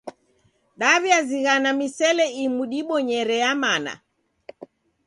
[0.79, 3.93] Daw'iazighana misele imu dibonyere ya mana.